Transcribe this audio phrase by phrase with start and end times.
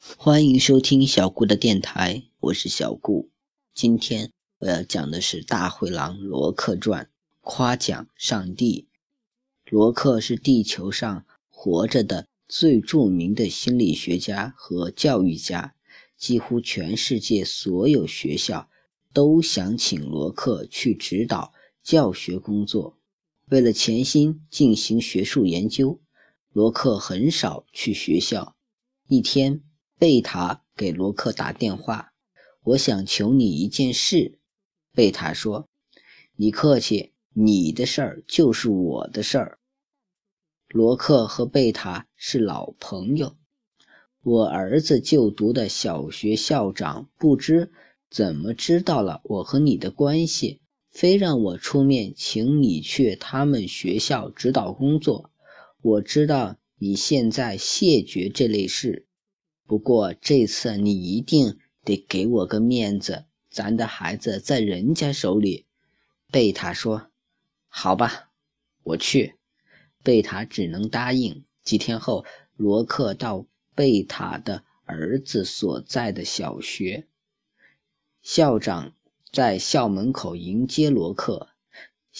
[0.00, 3.30] 欢迎收听小顾的电台，我是小顾。
[3.74, 8.86] 今天我要讲的是大灰狼罗克传，夸奖上帝。
[9.68, 15.74] 罗克是地球上活着的最著名的心理学家和教育家，
[16.16, 18.70] 几乎全世界所有学校
[19.12, 21.52] 都想请罗克去指导
[21.82, 22.96] 教学工作。
[23.46, 26.00] 为了潜心进行学术研究，
[26.52, 28.54] 罗克很少去学校。
[29.08, 29.64] 一天。
[29.98, 32.12] 贝塔给罗克打电话，
[32.62, 34.38] 我想求你一件事。
[34.94, 35.68] 贝塔说
[36.38, 39.58] ：“你客气，你的事儿就是我的事儿。”
[40.70, 43.34] 罗克和贝塔是老朋友。
[44.22, 47.72] 我儿子就读的小学校长不知
[48.08, 55.32] 怎么知道了我和你的关系，非让我出面请你去他们学校指导工作。
[55.82, 59.07] 我知道你现在谢绝这类事。
[59.68, 65.66] 不过这次你一定得给我个面子，咱的孩子在人家手里。
[66.32, 67.10] 贝塔说
[67.68, 68.30] ：“好吧，
[68.82, 69.34] 我去。”
[70.02, 71.44] 贝塔只能答应。
[71.62, 72.24] 几天后，
[72.56, 73.44] 罗克到
[73.74, 77.06] 贝塔的儿子所在的小学，
[78.22, 78.94] 校长
[79.30, 81.50] 在校门口迎接罗克。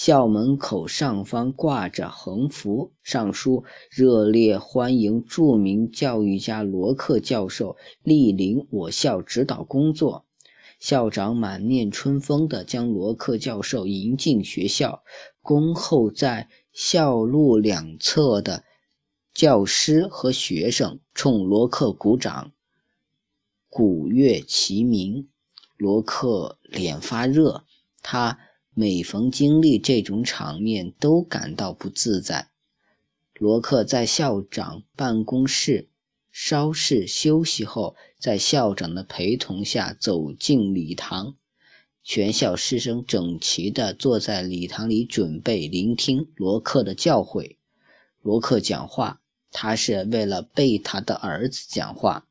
[0.00, 10.24] 校门口上方挂着横幅，上书“热烈欢迎著名教育家罗克教授莅临我校指导工作”。
[10.78, 15.02] 校长满面春风地将罗克教授迎进学校，
[15.42, 18.62] 恭候在校路两侧的
[19.34, 22.52] 教师和学生冲罗克鼓掌，
[23.68, 25.28] 鼓乐齐鸣。
[25.76, 27.64] 罗克脸发热，
[28.00, 28.38] 他。
[28.80, 32.48] 每逢经历这种场面，都感到不自在。
[33.36, 35.88] 罗克在校长办公室
[36.30, 41.34] 稍事休息后，在校长的陪同下走进礼堂。
[42.04, 47.56] 全校师生整齐地坐在礼堂里，准备聆听罗克的教诲。
[48.22, 52.28] 罗克讲话，他是为了贝塔的儿子讲话。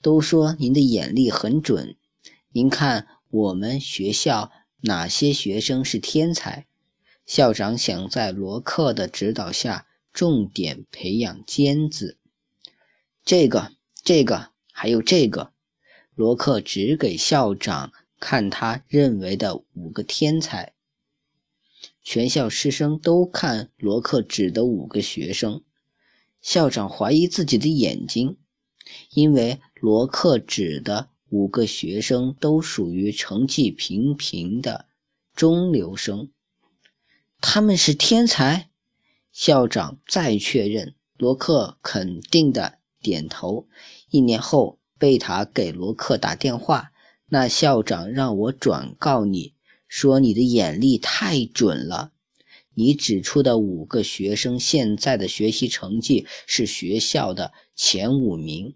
[0.00, 1.94] 都说您的眼力很准，
[2.52, 4.50] 您看我们学校。
[4.86, 6.64] 哪些学生是天才？
[7.26, 12.18] 校长想在罗克的指导下重点培养尖子。
[13.24, 13.72] 这个、
[14.04, 15.52] 这个，还有这个。
[16.14, 20.72] 罗克指给校长看他认为的五个天才。
[22.04, 25.64] 全校师生都看罗克指的五个学生。
[26.40, 28.38] 校长怀疑自己的眼睛，
[29.10, 31.10] 因为罗克指的。
[31.36, 34.86] 五个学生都属于成绩平平的
[35.34, 36.30] 中流生，
[37.42, 38.70] 他们是天才。
[39.32, 43.68] 校长再确认，罗克肯定的点头。
[44.08, 46.90] 一年后，贝塔给罗克打电话，
[47.28, 49.52] 那校长让我转告你
[49.86, 52.12] 说，你的眼力太准了。
[52.72, 58.74] 你指出的五个学生现在的学习成绩是学校的前五名，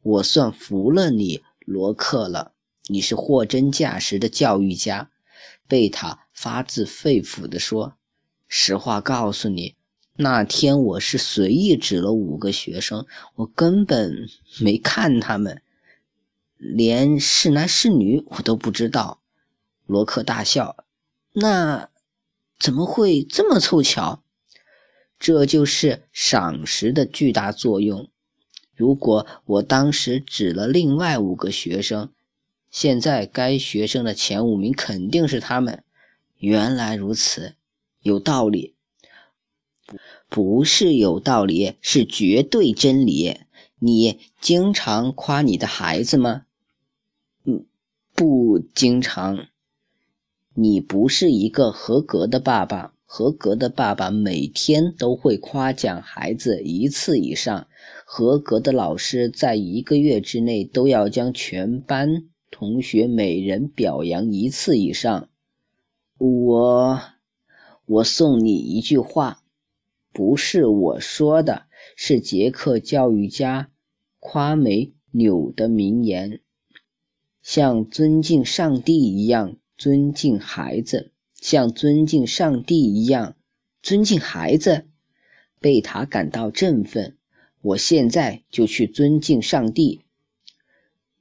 [0.00, 1.42] 我算服了你。
[1.68, 2.54] 罗克了，
[2.86, 5.10] 你是货真价实的教育家。”
[5.68, 7.98] 贝塔发自肺腑地说。
[8.48, 9.76] “实话告诉你，
[10.16, 14.26] 那天我是随意指了五个学生，我根本
[14.62, 15.60] 没看他们，
[16.56, 19.20] 连是男是女我都不知道。”
[19.84, 20.86] 罗克大笑。
[21.34, 21.90] “那
[22.58, 24.24] 怎么会这么凑巧？
[25.18, 28.08] 这就是赏识的巨大作用。”
[28.78, 32.10] 如果我当时指了另外五个学生，
[32.70, 35.82] 现在该学生的前五名肯定是他们。
[36.38, 37.56] 原来如此，
[38.02, 38.76] 有道理。
[40.28, 43.40] 不是有道理，是绝对真理。
[43.80, 46.42] 你经常夸你的孩子吗？
[47.42, 47.66] 嗯，
[48.14, 49.48] 不经常。
[50.54, 52.94] 你不是一个合格的爸爸。
[53.10, 57.66] 合格的爸爸每天都会夸奖孩子一次以上。
[58.10, 65.28] 合格的老师在一个月之内都要将全班同学每人表扬一次以上。
[66.16, 67.02] 我，
[67.84, 69.42] 我送你一句话，
[70.10, 71.66] 不是我说的，
[71.96, 73.70] 是捷克教育家
[74.18, 76.40] 夸梅纽的名言：
[77.42, 81.12] 像尊敬上帝一样尊敬孩子。
[81.34, 83.36] 像尊敬上帝一样
[83.82, 84.86] 尊敬孩子，
[85.60, 87.17] 贝塔感到振奋。
[87.60, 90.02] 我现在就去尊敬上帝。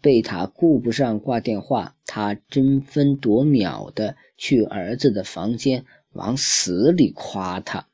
[0.00, 7.88] 贝塔顾不上挂电话，他争分夺秒的去儿子的房间，往死里夸他。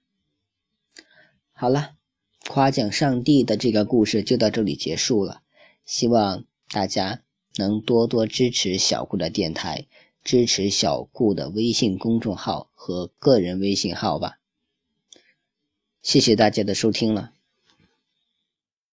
[1.52, 1.94] 好了，
[2.48, 5.40] 夸奖上帝的这个故事就到这里结束了。
[5.86, 7.22] 希望大家
[7.56, 9.86] 能多多支持小顾的电台，
[10.22, 14.38] 支持小顾的微信公众号和个人微信号吧。
[16.02, 17.32] 谢谢大家的收听了。